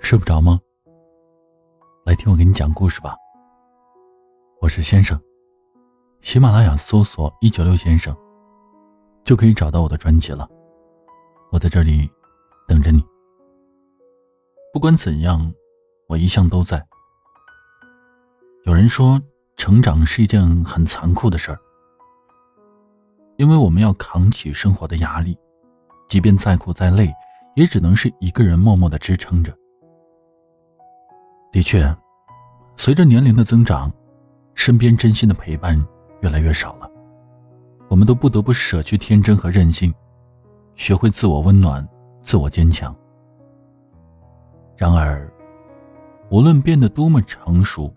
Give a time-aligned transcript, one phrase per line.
[0.00, 0.60] 睡不着吗？
[2.04, 3.16] 来听我给你讲故事吧。
[4.60, 5.20] 我是先生，
[6.20, 8.16] 喜马拉雅搜索“一九六先生”，
[9.24, 10.48] 就可以找到我的专辑了。
[11.50, 12.10] 我在这里
[12.66, 13.02] 等着你。
[14.72, 15.52] 不管怎样，
[16.08, 16.84] 我一向都在。
[18.64, 19.20] 有人说，
[19.56, 21.58] 成长是一件很残酷的事儿，
[23.36, 25.36] 因为我们要扛起生活的压力，
[26.08, 27.12] 即便再苦再累，
[27.54, 29.52] 也只能是一个人默默的支撑着。
[31.50, 31.94] 的确，
[32.76, 33.92] 随着年龄的增长，
[34.54, 35.76] 身边真心的陪伴
[36.20, 36.90] 越来越少了。
[37.88, 39.92] 我们都不得不舍去天真和任性，
[40.74, 41.86] 学会自我温暖、
[42.22, 42.94] 自我坚强。
[44.78, 45.30] 然而，
[46.30, 47.92] 无论变得多么成熟，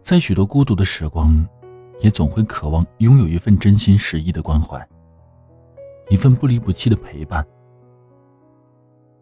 [0.00, 1.46] 在许多孤独的时光，
[2.00, 4.82] 也总会渴望拥有一份真心实意的关怀，
[6.08, 7.46] 一份不离不弃的陪伴。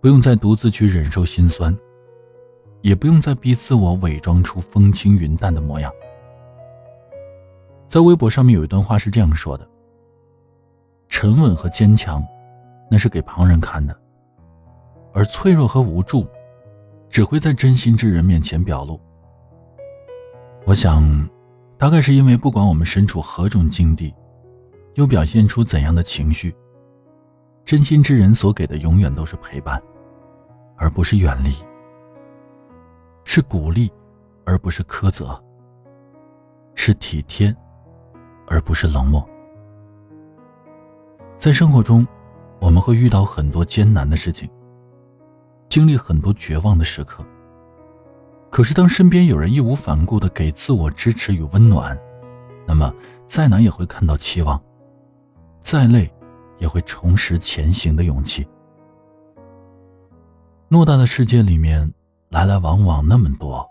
[0.00, 1.76] 不用再独自去忍受心酸。
[2.82, 5.92] 也不用再逼自我伪装出风轻云淡的模样。
[7.90, 9.68] 在微博上面有一段话是这样说的
[11.10, 12.24] ：“沉稳和坚强，
[12.90, 13.94] 那是给旁人看的；
[15.12, 16.26] 而脆弱和无助，
[17.10, 18.98] 只会在真心之人面前表露。”
[20.64, 21.28] 我想，
[21.76, 24.14] 大概是因为不管我们身处何种境地，
[24.94, 26.54] 又表现出怎样的情绪，
[27.66, 29.82] 真心之人所给的永远都是陪伴，
[30.80, 31.52] 而不是远离。
[33.24, 33.92] 是鼓励，
[34.44, 35.38] 而不是苛责；
[36.74, 37.54] 是体贴，
[38.48, 39.24] 而不是冷漠。
[41.38, 42.04] 在生活中，
[42.58, 44.50] 我们会遇到很多艰难的事情，
[45.68, 47.24] 经历很多绝望的时刻。
[48.50, 51.96] 可是，当身边有人义无反顾的给自我支持与温暖，
[52.66, 52.92] 那么
[53.26, 54.60] 再难也会看到期望，
[55.60, 56.10] 再累
[56.58, 58.48] 也会重拾前行的勇气。
[60.70, 61.92] 偌大的世界里面。
[62.28, 63.68] 来来往往那么多，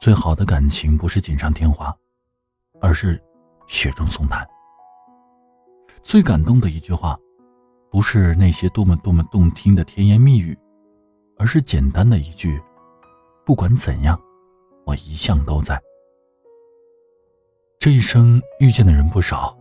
[0.00, 1.94] 最好的感情不是锦上添花，
[2.80, 3.22] 而是
[3.66, 4.48] 雪中送炭。
[6.02, 7.14] 最感动的一句话，
[7.90, 10.58] 不是那些多么多么动听的甜言蜜语，
[11.36, 12.58] 而是简单的一句
[13.44, 14.18] ：“不管怎样，
[14.86, 15.78] 我一向都在。”
[17.78, 19.54] 这一生遇见的人不少，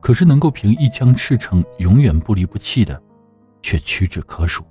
[0.00, 3.00] 可是能够凭一腔赤诚永远不离不弃的，
[3.66, 4.64] 却屈指可数。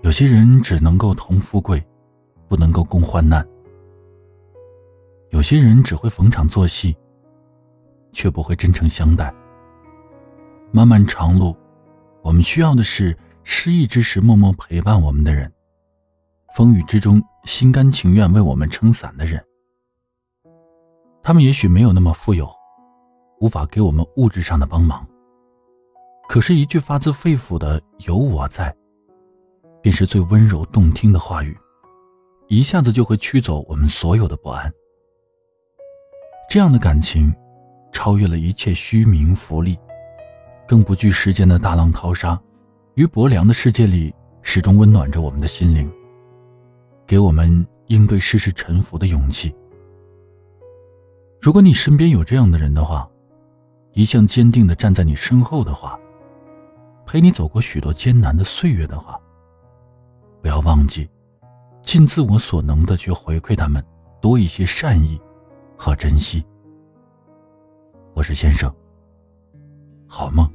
[0.00, 1.84] 有些人只能够同富贵，
[2.48, 3.44] 不能够共患难；
[5.28, 6.96] 有些人只会逢场作戏，
[8.10, 9.30] 却不会真诚相待。
[10.72, 11.54] 漫漫长路，
[12.22, 15.52] 我们需要的是失意之时默默陪伴我们的人，
[16.54, 19.44] 风雨之中心甘情愿为我们撑伞的人。
[21.22, 22.50] 他们也许没有那么富有，
[23.40, 25.06] 无法给我们物质上的帮忙，
[26.28, 28.74] 可是，一句发自肺腑的“有我在”。
[29.82, 31.58] 便是最温柔动听的话语，
[32.46, 34.72] 一下子就会驱走我们所有的不安。
[36.48, 37.34] 这样的感情，
[37.92, 39.76] 超越了一切虚名浮利，
[40.68, 42.40] 更不惧世间的大浪淘沙，
[42.94, 45.90] 于薄凉的世界里，始终温暖着我们的心灵，
[47.04, 49.52] 给我们应对世事沉浮的勇气。
[51.40, 53.08] 如果你身边有这样的人的话，
[53.94, 55.98] 一向坚定的站在你身后的话，
[57.12, 59.20] 陪你走过许多艰难的岁月的话。
[60.40, 61.10] 不要忘记，
[61.82, 63.84] 尽自我所能的去回馈他们
[64.18, 65.20] 多一些善意
[65.76, 66.42] 和珍惜。
[68.14, 68.74] 我是先生，
[70.08, 70.50] 好梦，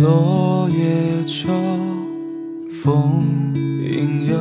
[0.00, 1.48] 落叶秋，
[2.70, 3.22] 风
[3.54, 4.38] 影悠，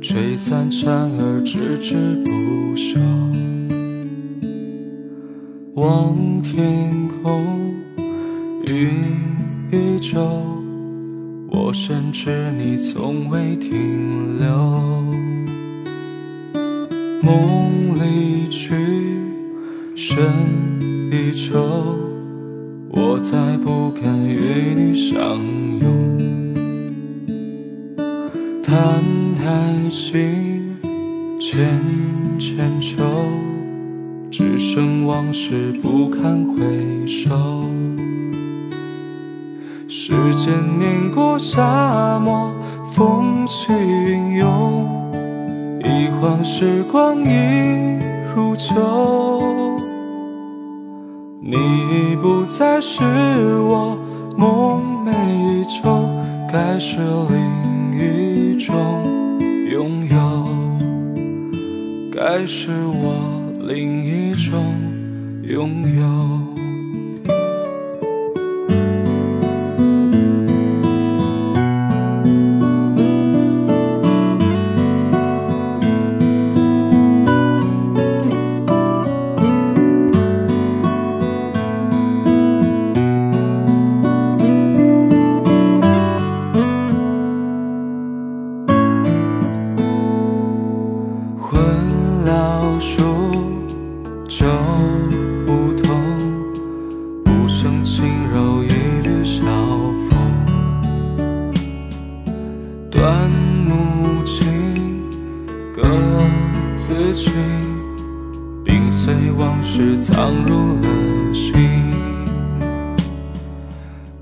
[0.00, 2.98] 吹散蝉儿吱吱不休。
[5.74, 6.90] 望天
[7.22, 7.44] 空，
[8.66, 9.04] 云
[9.70, 10.18] 依旧，
[11.50, 14.48] 我深知你从未停留。
[17.22, 18.74] 梦里去，
[19.94, 20.24] 深
[28.90, 29.04] 叹
[29.36, 30.12] 叹息，
[31.38, 31.80] 千
[32.40, 33.04] 千愁，
[34.32, 37.30] 只剩往事不堪回首。
[39.86, 42.50] 时间碾过沙漠，
[42.90, 44.88] 风起云涌，
[45.84, 48.00] 一晃时光已
[48.34, 49.78] 如旧。
[51.40, 53.96] 你已不再是我
[54.36, 55.12] 梦寐
[55.60, 56.10] 以求，
[56.52, 57.59] 该是另
[62.32, 64.76] 还是我另一种
[65.42, 66.39] 拥有。
[103.00, 105.08] 断木琴，
[105.74, 105.82] 各
[106.76, 107.30] 自去，
[108.62, 111.54] 冰碎往事藏入了心。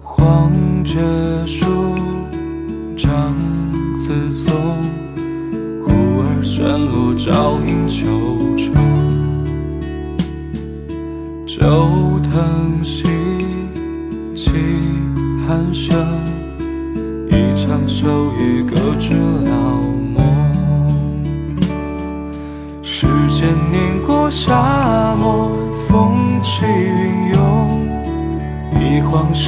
[0.00, 0.52] 黄
[0.84, 1.96] 桷树，
[2.96, 3.36] 长
[3.98, 4.54] 自松，
[5.82, 8.06] 忽而旋落，照影秋
[8.56, 8.74] 愁。
[11.44, 13.02] 旧藤兮，
[14.36, 14.52] 起
[15.48, 15.96] 寒声。
[17.30, 18.06] 一场秋
[18.37, 18.37] 雨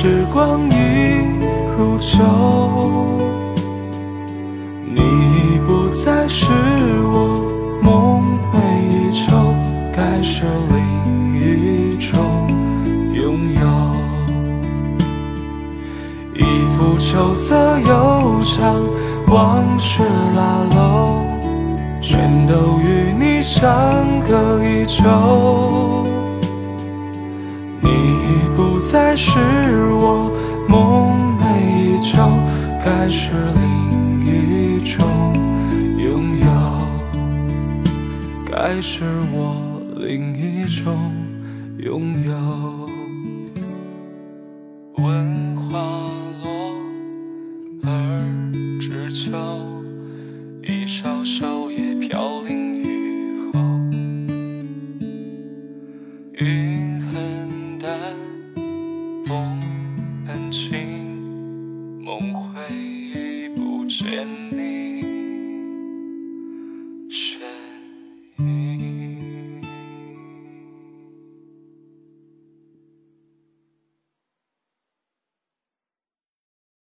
[0.02, 0.72] 时光已
[1.76, 2.16] 如旧。
[4.86, 6.46] 你已不再是
[7.12, 7.52] 我
[7.82, 8.54] 梦寐
[8.88, 9.36] 以求，
[9.92, 10.78] 该是另
[11.38, 12.48] 一种
[13.12, 13.60] 拥有。
[16.34, 16.44] 一
[16.78, 18.82] 幅秋色悠长，
[19.26, 20.02] 往事
[20.34, 21.26] 拉拢，
[22.00, 23.70] 全都与你相
[24.26, 25.89] 隔已久。
[28.90, 29.38] 再是
[29.92, 30.32] 我
[30.68, 32.28] 梦寐以求，
[32.84, 35.06] 该是另一种
[35.96, 36.46] 拥有，
[38.44, 41.14] 该是我另一种
[41.78, 42.34] 拥有。
[44.96, 45.78] 问花
[46.42, 46.74] 落
[47.84, 47.88] 而
[48.80, 49.08] 知。
[49.12, 49.30] 秋，
[50.64, 52.69] 一稍稍叶飘零
[63.56, 64.99] 不见你。